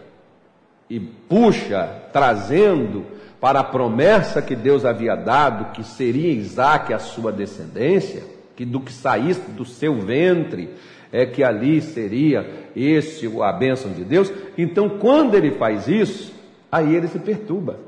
e 0.89 0.99
puxa, 0.99 2.03
trazendo 2.11 3.05
para 3.39 3.59
a 3.59 3.63
promessa 3.63 4.41
que 4.41 4.55
Deus 4.55 4.85
havia 4.85 5.15
dado, 5.15 5.73
que 5.73 5.83
seria 5.83 6.31
Isaac 6.31 6.93
a 6.93 6.99
sua 6.99 7.31
descendência, 7.31 8.23
que 8.55 8.63
do 8.65 8.79
que 8.79 8.93
saísse 8.93 9.51
do 9.51 9.65
seu 9.65 9.95
ventre, 9.95 10.69
é 11.11 11.25
que 11.25 11.43
ali 11.43 11.81
seria 11.81 12.69
esse 12.75 13.29
a 13.41 13.51
bênção 13.51 13.91
de 13.91 14.03
Deus. 14.03 14.31
Então, 14.57 14.89
quando 14.97 15.35
ele 15.35 15.51
faz 15.51 15.87
isso, 15.87 16.33
aí 16.71 16.95
ele 16.95 17.07
se 17.07 17.19
perturba. 17.19 17.79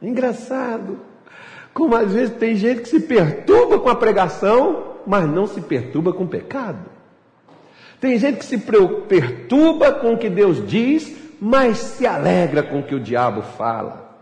engraçado. 0.00 1.11
Como 1.74 1.96
às 1.96 2.12
vezes 2.12 2.34
tem 2.36 2.54
gente 2.54 2.82
que 2.82 2.88
se 2.88 3.00
perturba 3.00 3.78
com 3.78 3.88
a 3.88 3.94
pregação, 3.94 4.92
mas 5.06 5.28
não 5.28 5.46
se 5.46 5.60
perturba 5.60 6.12
com 6.12 6.24
o 6.24 6.28
pecado. 6.28 6.90
Tem 8.00 8.18
gente 8.18 8.38
que 8.38 8.44
se 8.44 8.58
perturba 8.58 9.92
com 9.92 10.14
o 10.14 10.18
que 10.18 10.28
Deus 10.28 10.66
diz, 10.66 11.16
mas 11.40 11.78
se 11.78 12.06
alegra 12.06 12.62
com 12.62 12.80
o 12.80 12.82
que 12.82 12.94
o 12.94 13.00
diabo 13.00 13.42
fala. 13.42 14.16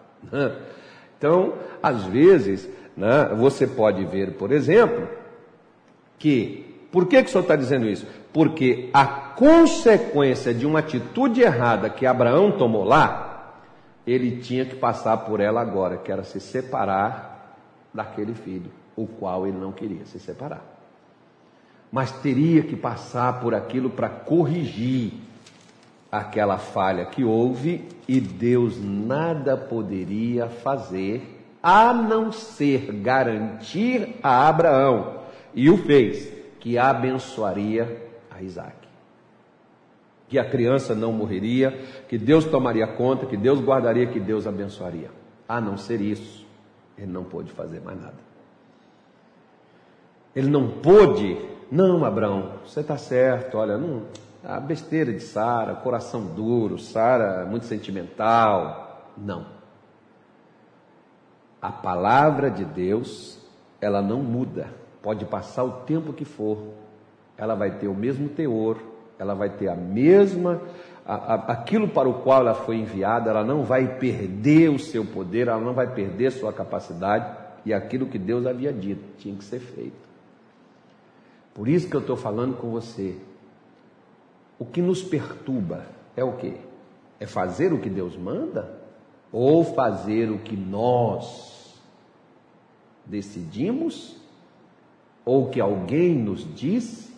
Então, 1.19 1.55
às 1.83 2.05
vezes, 2.05 2.69
né, 2.97 3.31
você 3.37 3.67
pode 3.67 4.05
ver, 4.05 4.35
por 4.35 4.53
exemplo, 4.53 5.09
que, 6.19 6.79
por 6.93 7.07
que, 7.07 7.23
que 7.23 7.29
o 7.29 7.33
senhor 7.33 7.43
está 7.43 7.57
dizendo 7.57 7.87
isso? 7.87 8.07
Porque 8.33 8.91
a 8.93 9.07
consequência 9.07 10.55
de 10.55 10.67
uma 10.67 10.79
atitude 10.79 11.41
errada 11.41 11.91
que 11.91 12.07
Abraão 12.07 12.53
tomou 12.53 12.85
lá, 12.85 13.57
ele 14.07 14.39
tinha 14.39 14.65
que 14.65 14.77
passar 14.77 15.17
por 15.19 15.41
ela 15.41 15.61
agora, 15.61 15.97
que 15.97 16.13
era 16.13 16.23
se 16.23 16.41
separar 16.41 17.30
daquele 17.93 18.35
filho, 18.35 18.71
o 18.97 19.07
qual 19.07 19.47
ele 19.47 19.59
não 19.59 19.73
queria 19.73 20.05
se 20.05 20.19
separar. 20.19 20.65
Mas 21.91 22.13
teria 22.13 22.63
que 22.63 22.77
passar 22.77 23.41
por 23.41 23.55
aquilo 23.55 23.91
para 23.91 24.09
corrigir 24.09 25.13
aquela 26.11 26.59
falha 26.59 27.07
que 27.07 27.25
houve 27.25 27.89
e 28.09 28.21
Deus 28.21 28.81
nada 28.83 29.57
poderia 29.57 30.49
fazer 30.49 31.41
a 31.63 31.93
não 31.93 32.33
ser 32.33 32.93
garantir 32.93 34.17
a 34.23 34.49
Abraão, 34.49 35.21
e 35.55 35.69
o 35.69 35.77
fez, 35.77 36.33
que 36.59 36.79
abençoaria 36.79 38.09
a 38.31 38.43
Isaac. 38.43 38.77
Que 40.29 40.39
a 40.39 40.49
criança 40.49 40.95
não 40.95 41.13
morreria, 41.13 41.79
que 42.09 42.17
Deus 42.17 42.45
tomaria 42.45 42.87
conta, 42.87 43.27
que 43.27 43.37
Deus 43.37 43.61
guardaria, 43.61 44.07
que 44.07 44.21
Deus 44.21 44.47
abençoaria. 44.47 45.11
A 45.49 45.61
não 45.61 45.77
ser 45.77 46.01
isso, 46.01 46.47
ele 47.01 47.11
não 47.11 47.25
pôde 47.25 47.51
fazer 47.53 47.81
mais 47.81 48.01
nada. 48.01 48.31
Ele 50.37 50.49
não 50.49 50.69
pôde, 50.69 51.37
não, 51.73 52.05
Abraão, 52.05 52.53
você 52.65 52.81
está 52.81 52.97
certo, 52.97 53.57
olha, 53.57 53.77
não, 53.77 54.03
a 54.45 54.61
besteira 54.61 55.13
de 55.13 55.21
Sara, 55.21 55.75
coração 55.75 56.27
duro, 56.27 56.79
Sara 56.79 57.45
muito 57.47 57.67
sentimental. 57.67 59.11
Não. 59.17 59.47
A 61.61 61.71
palavra 61.71 62.51
de 62.51 62.65
Deus, 62.65 63.39
ela 63.81 64.01
não 64.01 64.23
muda. 64.23 64.69
Pode 65.03 65.25
passar 65.25 65.65
o 65.65 65.73
tempo 65.83 66.13
que 66.13 66.25
for, 66.25 66.59
ela 67.37 67.55
vai 67.55 67.79
ter 67.79 67.89
o 67.89 67.95
mesmo 67.95 68.29
teor, 68.29 68.79
ela 69.19 69.35
vai 69.35 69.51
ter 69.51 69.69
a 69.69 69.75
mesma, 69.75 70.61
a, 71.07 71.53
aquilo 71.53 71.89
para 71.89 72.09
o 72.09 72.23
qual 72.23 72.41
ela 72.41 72.55
foi 72.55 72.77
enviada, 72.77 73.31
ela 73.31 73.45
não 73.45 73.65
vai 73.65 73.99
perder 73.99 74.71
o 74.71 74.79
seu 74.79 75.05
poder, 75.05 75.49
ela 75.49 75.61
não 75.61 75.73
vai 75.73 75.93
perder 75.93 76.31
sua 76.33 76.53
capacidade, 76.53 77.39
e 77.65 77.75
aquilo 77.75 78.07
que 78.07 78.19
Deus 78.19 78.47
havia 78.47 78.73
dito 78.73 79.03
tinha 79.19 79.35
que 79.35 79.45
ser 79.45 79.61
feito. 79.61 80.09
Por 81.55 81.69
isso 81.69 81.89
que 81.89 81.97
eu 81.97 82.01
estou 82.01 82.17
falando 82.17 82.57
com 82.57 82.71
você, 82.71 83.17
o 84.59 84.65
que 84.65 84.81
nos 84.81 85.03
perturba 85.03 85.87
é 86.17 86.23
o 86.23 86.35
que? 86.35 86.55
É 87.19 87.27
fazer 87.27 87.73
o 87.73 87.79
que 87.79 87.91
Deus 87.91 88.17
manda? 88.17 88.79
Ou 89.33 89.65
fazer 89.65 90.31
o 90.31 90.39
que 90.39 90.57
nós 90.57 91.81
decidimos? 93.05 94.17
Ou 95.25 95.49
que 95.51 95.61
alguém 95.61 96.15
nos 96.15 96.47
diz? 96.55 97.10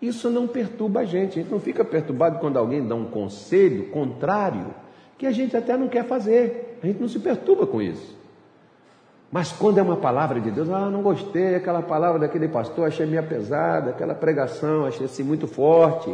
Isso 0.00 0.28
não 0.30 0.46
perturba 0.46 1.00
a 1.00 1.04
gente. 1.04 1.38
A 1.38 1.42
gente 1.42 1.50
não 1.50 1.60
fica 1.60 1.84
perturbado 1.84 2.38
quando 2.38 2.58
alguém 2.58 2.86
dá 2.86 2.94
um 2.94 3.06
conselho 3.06 3.86
contrário, 3.90 4.74
que 5.16 5.26
a 5.26 5.32
gente 5.32 5.56
até 5.56 5.76
não 5.76 5.88
quer 5.88 6.04
fazer. 6.04 6.78
A 6.82 6.86
gente 6.86 7.00
não 7.00 7.08
se 7.08 7.18
perturba 7.18 7.66
com 7.66 7.80
isso. 7.80 8.16
Mas 9.32 9.50
quando 9.52 9.78
é 9.78 9.82
uma 9.82 9.96
palavra 9.96 10.40
de 10.40 10.50
Deus, 10.50 10.70
ah, 10.70 10.88
não 10.88 11.02
gostei, 11.02 11.56
aquela 11.56 11.82
palavra 11.82 12.20
daquele 12.20 12.48
pastor, 12.48 12.86
achei 12.86 13.06
meio 13.06 13.22
pesada, 13.24 13.90
aquela 13.90 14.14
pregação, 14.14 14.86
achei 14.86 15.06
assim 15.06 15.22
muito 15.22 15.46
forte 15.48 16.10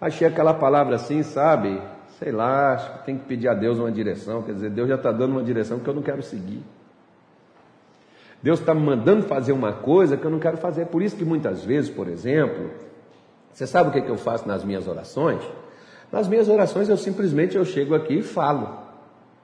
achei 0.00 0.26
aquela 0.26 0.54
palavra 0.54 0.96
assim, 0.96 1.22
sabe? 1.22 1.80
Sei 2.18 2.32
lá, 2.32 2.74
acho 2.74 2.92
que 2.92 3.06
tem 3.06 3.18
que 3.18 3.26
pedir 3.26 3.48
a 3.48 3.54
Deus 3.54 3.78
uma 3.78 3.90
direção. 3.92 4.42
Quer 4.42 4.54
dizer, 4.54 4.70
Deus 4.70 4.88
já 4.88 4.94
está 4.94 5.12
dando 5.12 5.32
uma 5.32 5.42
direção 5.42 5.78
que 5.78 5.88
eu 5.88 5.94
não 5.94 6.02
quero 6.02 6.22
seguir. 6.22 6.62
Deus 8.42 8.60
está 8.60 8.74
me 8.74 8.80
mandando 8.80 9.26
fazer 9.26 9.52
uma 9.52 9.72
coisa 9.72 10.16
que 10.16 10.24
eu 10.24 10.30
não 10.30 10.38
quero 10.38 10.56
fazer. 10.56 10.86
Por 10.86 11.02
isso 11.02 11.16
que 11.16 11.24
muitas 11.24 11.62
vezes, 11.62 11.90
por 11.90 12.08
exemplo, 12.08 12.70
você 13.52 13.66
sabe 13.66 13.90
o 13.90 13.92
que, 13.92 13.98
é 13.98 14.02
que 14.02 14.10
eu 14.10 14.16
faço 14.16 14.46
nas 14.46 14.64
minhas 14.64 14.86
orações? 14.86 15.42
Nas 16.10 16.28
minhas 16.28 16.48
orações 16.48 16.88
eu 16.88 16.96
simplesmente 16.96 17.56
eu 17.56 17.64
chego 17.64 17.94
aqui 17.94 18.18
e 18.18 18.22
falo. 18.22 18.78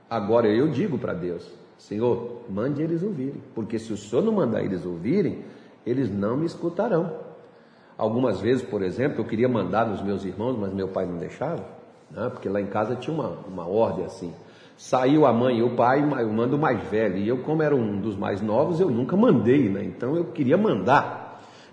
Agora 0.08 0.48
eu 0.48 0.68
digo 0.68 0.98
para 0.98 1.12
Deus, 1.12 1.50
Senhor, 1.78 2.42
mande 2.48 2.82
eles 2.82 3.02
ouvirem, 3.02 3.42
porque 3.54 3.78
se 3.78 3.92
o 3.92 3.96
Senhor 3.96 4.22
não 4.22 4.32
mandar 4.32 4.62
eles 4.62 4.86
ouvirem, 4.86 5.44
eles 5.84 6.10
não 6.10 6.36
me 6.36 6.46
escutarão. 6.46 7.26
Algumas 7.98 8.40
vezes, 8.40 8.62
por 8.62 8.82
exemplo, 8.82 9.20
eu 9.20 9.25
queria 9.25 9.48
mandar 9.48 9.86
nos 9.86 10.02
meus 10.02 10.25
irmãos, 10.25 10.56
mas 10.58 10.72
meu 10.72 10.88
pai 10.88 11.06
não 11.06 11.16
deixava, 11.16 11.64
né? 12.10 12.28
porque 12.28 12.48
lá 12.48 12.60
em 12.60 12.66
casa 12.66 12.94
tinha 12.94 13.14
uma, 13.14 13.38
uma 13.48 13.66
ordem 13.66 14.04
assim. 14.04 14.32
Saiu 14.76 15.25
a 15.25 15.32
mãe 15.32 15.58
e 15.58 15.62
o 15.62 15.75
pai, 15.75 16.02
eu 16.02 16.30
mando 16.30 16.56
o 16.56 16.58
mais 16.58 16.82
velho. 16.90 17.16
E 17.16 17.26
eu, 17.26 17.38
como 17.38 17.62
era 17.62 17.75
um 17.75 17.98
dos 17.98 18.14
mais 18.14 18.42
novos, 18.42 18.78
eu 18.78 18.90
nunca 18.90 19.16
mandei, 19.16 19.70
né? 19.70 19.82
Então 19.82 20.14
eu 20.14 20.26
queria 20.26 20.58
mandar. 20.58 21.25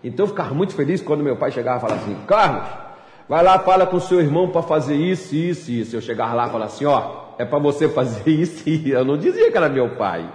Então 0.04 0.26
eu 0.26 0.30
ficava 0.30 0.54
muito 0.54 0.76
feliz 0.76 1.02
quando 1.02 1.24
meu 1.24 1.38
pai 1.38 1.52
chegava 1.52 1.78
e 1.78 1.82
falava 1.82 2.02
assim: 2.02 2.18
Carlos, 2.28 2.70
vai 3.30 3.44
lá, 3.44 3.60
fala 3.60 3.88
com 3.88 3.98
o 3.98 4.02
seu 4.02 4.20
irmão 4.20 4.50
para 4.50 4.62
fazer 4.62 4.96
isso, 4.96 5.36
isso, 5.36 5.72
isso. 5.72 5.96
Eu 5.96 6.02
chegava 6.02 6.34
lá 6.34 6.48
e 6.48 6.52
falava 6.52 6.66
assim: 6.66 6.86
ó, 6.86 7.24
é 7.38 7.46
para 7.46 7.60
você 7.60 7.88
fazer 7.88 8.30
isso 8.30 8.68
e 8.68 8.92
eu 8.92 9.06
não 9.06 9.18
dizia 9.18 9.50
que 9.50 9.58
era 9.58 9.70
meu 9.70 9.96
pai. 9.96 10.30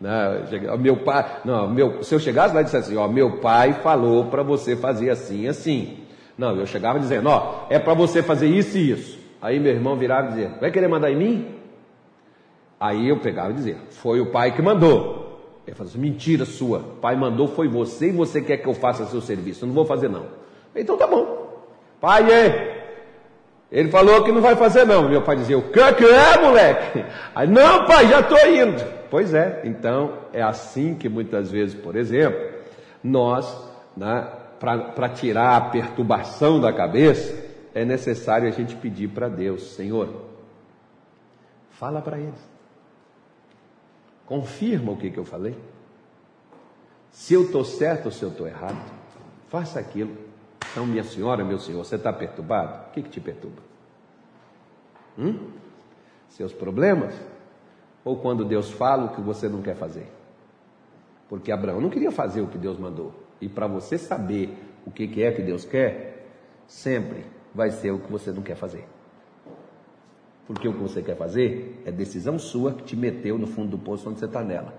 Né? 0.00 0.44
Meu 0.78 0.98
pai, 0.98 1.26
não, 1.44 1.68
meu, 1.68 2.02
se 2.02 2.14
eu 2.14 2.20
chegasse 2.20 2.54
lá 2.54 2.60
e 2.60 2.64
dissesse 2.64 2.90
assim, 2.90 2.96
ó, 2.96 3.08
meu 3.08 3.38
pai 3.38 3.72
falou 3.74 4.26
para 4.26 4.42
você 4.42 4.76
fazer 4.76 5.10
assim, 5.10 5.48
assim. 5.48 6.04
Não, 6.36 6.54
eu 6.56 6.66
chegava 6.66 7.00
dizendo, 7.00 7.28
ó, 7.28 7.66
é 7.68 7.80
para 7.80 7.94
você 7.94 8.22
fazer 8.22 8.46
isso 8.46 8.78
e 8.78 8.92
isso. 8.92 9.18
Aí 9.42 9.58
meu 9.58 9.72
irmão 9.72 9.96
virava 9.96 10.28
e 10.28 10.30
dizia, 10.30 10.50
vai 10.60 10.70
querer 10.70 10.88
mandar 10.88 11.10
em 11.10 11.16
mim? 11.16 11.54
Aí 12.78 13.08
eu 13.08 13.18
pegava 13.18 13.50
e 13.50 13.54
dizia, 13.54 13.76
foi 13.90 14.20
o 14.20 14.26
pai 14.26 14.52
que 14.52 14.62
mandou. 14.62 15.17
Ele 15.68 15.74
falou 15.74 15.90
assim, 15.90 15.98
mentira 15.98 16.46
sua, 16.46 16.80
pai 16.98 17.14
mandou, 17.14 17.46
foi 17.46 17.68
você 17.68 18.08
e 18.08 18.12
você 18.12 18.40
quer 18.40 18.56
que 18.56 18.66
eu 18.66 18.72
faça 18.72 19.04
seu 19.04 19.20
serviço. 19.20 19.64
Eu 19.64 19.66
não 19.66 19.74
vou 19.74 19.84
fazer 19.84 20.08
não. 20.08 20.24
Então 20.74 20.96
tá 20.96 21.06
bom. 21.06 21.62
Pai, 22.00 22.24
ele 23.70 23.90
falou 23.90 24.24
que 24.24 24.32
não 24.32 24.40
vai 24.40 24.56
fazer 24.56 24.86
não. 24.86 25.10
Meu 25.10 25.20
pai 25.20 25.36
dizia, 25.36 25.58
o 25.58 25.70
que, 25.70 25.92
que 25.92 26.06
é, 26.06 26.40
moleque? 26.40 27.04
Aí, 27.34 27.46
não, 27.46 27.84
pai, 27.84 28.08
já 28.08 28.20
estou 28.20 28.38
indo. 28.48 28.82
Pois 29.10 29.34
é, 29.34 29.60
então 29.64 30.14
é 30.32 30.40
assim 30.40 30.94
que 30.94 31.06
muitas 31.06 31.50
vezes, 31.50 31.74
por 31.74 31.96
exemplo, 31.96 32.40
nós 33.04 33.54
né, 33.94 34.26
para 34.58 35.08
tirar 35.10 35.54
a 35.54 35.60
perturbação 35.60 36.58
da 36.58 36.72
cabeça, 36.72 37.46
é 37.74 37.84
necessário 37.84 38.48
a 38.48 38.50
gente 38.50 38.74
pedir 38.74 39.08
para 39.08 39.28
Deus, 39.28 39.74
Senhor, 39.74 40.08
fala 41.72 42.00
para 42.00 42.18
eles. 42.18 42.47
Confirma 44.28 44.92
o 44.92 44.96
que, 44.98 45.10
que 45.10 45.16
eu 45.16 45.24
falei. 45.24 45.56
Se 47.10 47.32
eu 47.32 47.44
estou 47.44 47.64
certo 47.64 48.06
ou 48.06 48.12
se 48.12 48.22
eu 48.22 48.28
estou 48.28 48.46
errado, 48.46 48.78
faça 49.48 49.80
aquilo. 49.80 50.14
Então, 50.70 50.86
minha 50.86 51.02
senhora, 51.02 51.42
meu 51.42 51.58
senhor, 51.58 51.82
você 51.82 51.96
está 51.96 52.12
perturbado? 52.12 52.88
O 52.88 52.92
que, 52.92 53.02
que 53.02 53.08
te 53.08 53.20
perturba? 53.22 53.62
Hum? 55.18 55.48
Seus 56.28 56.52
problemas? 56.52 57.14
Ou 58.04 58.18
quando 58.18 58.44
Deus 58.44 58.70
fala 58.70 59.06
o 59.06 59.14
que 59.14 59.20
você 59.22 59.48
não 59.48 59.62
quer 59.62 59.76
fazer? 59.76 60.06
Porque 61.26 61.50
Abraão 61.50 61.80
não 61.80 61.88
queria 61.88 62.12
fazer 62.12 62.42
o 62.42 62.48
que 62.48 62.58
Deus 62.58 62.78
mandou. 62.78 63.14
E 63.40 63.48
para 63.48 63.66
você 63.66 63.96
saber 63.96 64.54
o 64.84 64.90
que, 64.90 65.08
que 65.08 65.22
é 65.22 65.32
que 65.32 65.40
Deus 65.40 65.64
quer, 65.64 66.26
sempre 66.66 67.24
vai 67.54 67.70
ser 67.70 67.92
o 67.92 67.98
que 67.98 68.12
você 68.12 68.30
não 68.30 68.42
quer 68.42 68.56
fazer. 68.56 68.86
Porque 70.48 70.66
o 70.66 70.72
que 70.72 70.80
você 70.80 71.02
quer 71.02 71.14
fazer 71.14 71.82
é 71.84 71.92
decisão 71.92 72.38
sua 72.38 72.72
que 72.72 72.82
te 72.82 72.96
meteu 72.96 73.36
no 73.36 73.46
fundo 73.46 73.76
do 73.76 73.78
poço 73.78 74.08
onde 74.08 74.18
você 74.18 74.24
está 74.24 74.42
nela. 74.42 74.72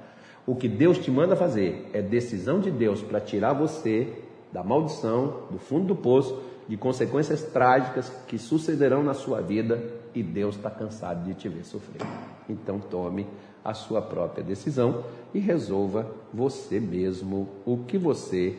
O 0.47 0.55
que 0.55 0.67
Deus 0.67 0.97
te 0.97 1.11
manda 1.11 1.35
fazer 1.35 1.91
é 1.93 2.01
decisão 2.01 2.59
de 2.59 2.71
Deus 2.71 3.03
para 3.03 3.21
tirar 3.21 3.53
você 3.53 4.11
da 4.51 4.63
maldição, 4.63 5.43
do 5.51 5.59
fundo 5.59 5.85
do 5.85 5.95
poço, 5.95 6.41
de 6.67 6.75
consequências 6.75 7.43
trágicas 7.43 8.11
que 8.27 8.39
sucederão 8.39 9.03
na 9.03 9.13
sua 9.13 9.41
vida 9.41 9.79
e 10.15 10.23
Deus 10.23 10.55
está 10.55 10.71
cansado 10.71 11.23
de 11.23 11.35
te 11.35 11.47
ver 11.47 11.63
sofrer. 11.63 12.01
Então 12.49 12.79
tome 12.79 13.27
a 13.63 13.75
sua 13.75 14.01
própria 14.01 14.43
decisão 14.43 15.03
e 15.35 15.39
resolva 15.39 16.07
você 16.33 16.79
mesmo 16.79 17.47
o 17.63 17.77
que 17.77 17.99
você 17.99 18.57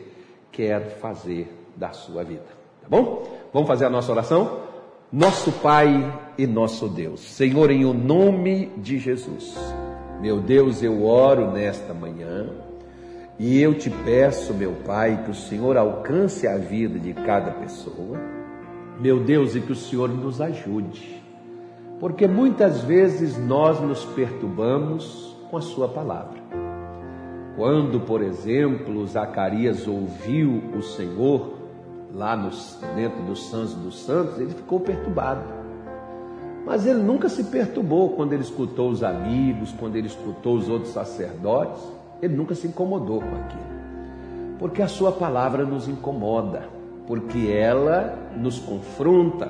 quer 0.49 0.97
fazer 0.99 1.53
da 1.75 1.91
sua 1.91 2.23
vida. 2.23 2.45
Tá 2.81 2.87
bom? 2.87 3.27
Vamos 3.51 3.67
fazer 3.67 3.83
a 3.83 3.89
nossa 3.89 4.09
oração? 4.13 4.70
Nosso 5.11 5.51
Pai 5.51 6.19
e 6.37 6.47
nosso 6.47 6.87
Deus, 6.87 7.19
Senhor, 7.19 7.69
em 7.69 7.83
o 7.85 7.93
nome 7.93 8.71
de 8.77 8.97
Jesus, 8.97 9.57
meu 10.21 10.39
Deus, 10.39 10.81
eu 10.81 11.05
oro 11.05 11.51
nesta 11.51 11.93
manhã 11.93 12.49
e 13.37 13.59
eu 13.59 13.73
te 13.73 13.89
peço, 13.89 14.53
meu 14.53 14.73
Pai, 14.85 15.23
que 15.25 15.31
o 15.31 15.35
Senhor 15.35 15.75
alcance 15.75 16.47
a 16.47 16.57
vida 16.57 16.97
de 16.97 17.13
cada 17.13 17.51
pessoa, 17.51 18.17
meu 18.99 19.19
Deus, 19.23 19.55
e 19.55 19.61
que 19.61 19.71
o 19.71 19.75
Senhor 19.75 20.07
nos 20.09 20.39
ajude 20.39 21.21
porque 22.01 22.27
muitas 22.27 22.81
vezes 22.81 23.37
nós 23.37 23.79
nos 23.79 24.03
perturbamos 24.03 25.37
com 25.51 25.57
a 25.57 25.61
Sua 25.61 25.87
palavra. 25.87 26.41
Quando, 27.55 27.99
por 27.99 28.23
exemplo, 28.23 29.05
Zacarias 29.05 29.87
ouviu 29.87 30.63
o 30.75 30.81
Senhor 30.81 31.60
lá 32.13 32.35
no, 32.35 32.49
dentro 32.95 33.21
dos 33.23 33.49
santos 33.49 33.73
dos 33.73 33.99
santos, 34.03 34.39
ele 34.39 34.53
ficou 34.53 34.79
perturbado. 34.79 35.43
Mas 36.65 36.85
ele 36.85 36.99
nunca 36.99 37.27
se 37.27 37.45
perturbou 37.45 38.09
quando 38.09 38.33
ele 38.33 38.43
escutou 38.43 38.89
os 38.89 39.03
amigos, 39.03 39.73
quando 39.79 39.95
ele 39.95 40.07
escutou 40.07 40.55
os 40.55 40.69
outros 40.69 40.93
sacerdotes, 40.93 41.81
ele 42.21 42.35
nunca 42.35 42.53
se 42.53 42.67
incomodou 42.67 43.19
com 43.19 43.35
aquilo. 43.35 43.71
Porque 44.59 44.81
a 44.81 44.87
sua 44.87 45.11
palavra 45.11 45.65
nos 45.65 45.87
incomoda, 45.87 46.69
porque 47.07 47.49
ela 47.51 48.15
nos 48.37 48.59
confronta, 48.59 49.49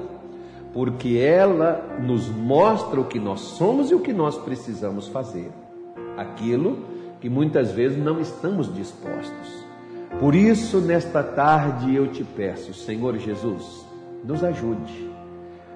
porque 0.73 1.17
ela 1.17 1.99
nos 2.01 2.29
mostra 2.29 2.99
o 3.01 3.05
que 3.05 3.19
nós 3.19 3.41
somos 3.41 3.91
e 3.91 3.95
o 3.95 3.99
que 3.99 4.13
nós 4.13 4.37
precisamos 4.37 5.09
fazer, 5.09 5.51
aquilo 6.15 6.77
que 7.19 7.29
muitas 7.29 7.71
vezes 7.71 8.01
não 8.01 8.21
estamos 8.21 8.73
dispostos. 8.73 9.70
Por 10.19 10.35
isso, 10.35 10.79
nesta 10.79 11.23
tarde 11.23 11.95
eu 11.95 12.07
te 12.07 12.23
peço, 12.23 12.73
Senhor 12.73 13.17
Jesus, 13.17 13.85
nos 14.23 14.43
ajude. 14.43 15.09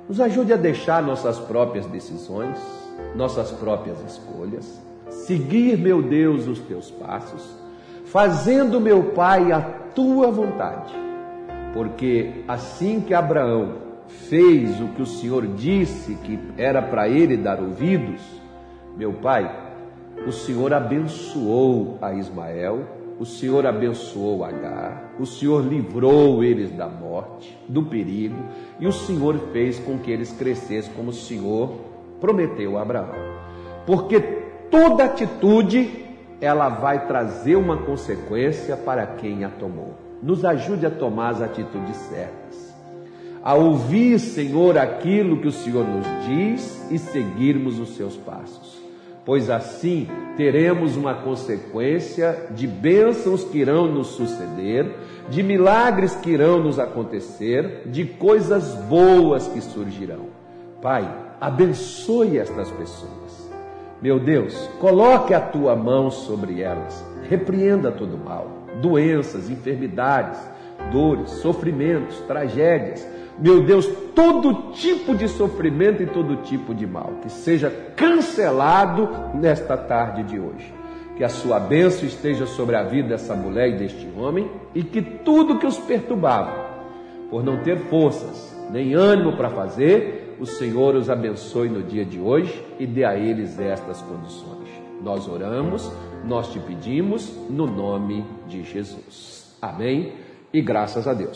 Nos 0.07 0.19
ajude 0.19 0.53
a 0.53 0.57
deixar 0.57 1.01
nossas 1.01 1.39
próprias 1.39 1.85
decisões, 1.87 2.57
nossas 3.15 3.51
próprias 3.51 3.97
escolhas, 4.03 4.79
seguir, 5.09 5.77
meu 5.77 6.01
Deus, 6.01 6.47
os 6.47 6.59
teus 6.59 6.91
passos, 6.91 7.43
fazendo, 8.05 8.79
meu 8.79 9.11
Pai, 9.13 9.51
a 9.51 9.61
tua 9.61 10.29
vontade. 10.29 10.93
Porque 11.73 12.43
assim 12.47 13.01
que 13.01 13.13
Abraão 13.13 13.85
fez 14.07 14.79
o 14.79 14.87
que 14.89 15.01
o 15.01 15.05
Senhor 15.05 15.45
disse 15.47 16.15
que 16.15 16.39
era 16.57 16.81
para 16.81 17.09
ele 17.09 17.35
dar 17.35 17.59
ouvidos, 17.59 18.21
meu 18.95 19.13
pai, 19.13 19.53
o 20.25 20.31
Senhor 20.31 20.73
abençoou 20.73 21.97
a 22.01 22.13
Ismael, 22.13 22.85
o 23.19 23.25
Senhor 23.25 23.65
abençoou 23.65 24.43
Agar, 24.43 25.13
o 25.19 25.25
Senhor 25.25 25.65
livrou 25.65 26.43
eles 26.43 26.71
da 26.71 26.87
morte, 26.87 27.57
do 27.67 27.83
perigo, 27.83 28.35
e 28.79 28.87
o 28.87 28.91
Senhor 28.91 29.37
fez 29.51 29.79
com 29.79 29.97
que 29.97 30.11
eles 30.11 30.31
crescessem 30.33 30.93
como 30.93 31.09
o 31.09 31.13
Senhor 31.13 31.71
prometeu 32.19 32.77
a 32.77 32.81
Abraão. 32.81 33.15
Porque 33.85 34.19
toda 34.69 35.05
atitude 35.05 36.05
ela 36.41 36.69
vai 36.69 37.07
trazer 37.07 37.55
uma 37.55 37.77
consequência 37.77 38.75
para 38.75 39.05
quem 39.05 39.43
a 39.43 39.49
tomou. 39.49 39.93
Nos 40.21 40.43
ajude 40.43 40.85
a 40.85 40.91
tomar 40.91 41.29
as 41.29 41.41
atitudes 41.41 41.95
certas 41.95 42.65
a 43.45 43.53
ouvir, 43.53 44.19
Senhor, 44.19 44.75
aquilo 44.75 45.39
que 45.39 45.47
o 45.47 45.51
Senhor 45.51 45.85
nos 45.85 46.07
diz 46.25 46.91
e 46.91 46.97
seguirmos 46.97 47.79
os 47.79 47.89
seus 47.95 48.17
passos. 48.17 48.84
Pois 49.25 49.49
assim 49.49 50.07
teremos 50.37 50.95
uma 50.95 51.15
consequência 51.15 52.47
de 52.51 52.67
bênçãos 52.67 53.43
que 53.43 53.57
irão 53.57 53.87
nos 53.87 54.07
suceder, 54.07 54.93
de 55.29 55.41
milagres 55.41 56.13
que 56.15 56.29
irão 56.29 56.61
nos 56.61 56.77
acontecer, 56.77 57.81
de 57.87 58.05
coisas 58.05 58.75
boas 58.87 59.47
que 59.47 59.61
surgirão. 59.61 60.27
Pai, 60.81 61.09
abençoe 61.41 62.37
estas 62.37 62.69
pessoas. 62.71 63.49
Meu 64.01 64.19
Deus, 64.19 64.69
coloque 64.79 65.33
a 65.33 65.41
tua 65.41 65.75
mão 65.75 66.11
sobre 66.11 66.61
elas, 66.61 67.03
repreenda 67.27 67.91
todo 67.91 68.17
mal, 68.17 68.67
doenças, 68.81 69.49
enfermidades, 69.49 70.39
dores, 70.91 71.29
sofrimentos, 71.29 72.19
tragédias 72.21 73.15
meu 73.37 73.63
Deus, 73.63 73.85
todo 74.15 74.71
tipo 74.71 75.13
de 75.13 75.27
sofrimento 75.27 76.01
e 76.01 76.07
todo 76.07 76.37
tipo 76.37 76.73
de 76.73 76.87
mal, 76.87 77.15
que 77.21 77.29
seja 77.29 77.69
cancelado 77.95 79.09
nesta 79.33 79.75
tarde 79.75 80.23
de 80.23 80.39
hoje. 80.39 80.73
Que 81.17 81.23
a 81.23 81.29
sua 81.29 81.59
bênção 81.59 82.07
esteja 82.07 82.45
sobre 82.45 82.77
a 82.77 82.83
vida 82.83 83.09
dessa 83.09 83.35
mulher 83.35 83.69
e 83.69 83.77
deste 83.77 84.07
homem, 84.17 84.49
e 84.73 84.83
que 84.83 85.01
tudo 85.01 85.59
que 85.59 85.65
os 85.65 85.77
perturbava, 85.77 86.65
por 87.29 87.43
não 87.43 87.61
ter 87.61 87.77
forças 87.89 88.55
nem 88.71 88.93
ânimo 88.93 89.35
para 89.35 89.49
fazer, 89.49 90.37
o 90.39 90.45
Senhor 90.45 90.95
os 90.95 91.09
abençoe 91.09 91.69
no 91.69 91.83
dia 91.83 92.05
de 92.05 92.19
hoje 92.19 92.65
e 92.79 92.85
dê 92.85 93.05
a 93.05 93.15
eles 93.17 93.59
estas 93.59 94.01
condições. 94.01 94.67
Nós 95.01 95.27
oramos, 95.27 95.91
nós 96.25 96.51
te 96.51 96.59
pedimos, 96.59 97.33
no 97.49 97.67
nome 97.67 98.25
de 98.47 98.63
Jesus. 98.63 99.55
Amém 99.61 100.24
e 100.55 100.61
graças 100.61 101.05
a 101.05 101.13
Deus. 101.13 101.33